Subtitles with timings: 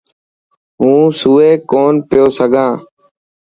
[0.79, 2.71] هون سوئي ڪونه پيو سگھان.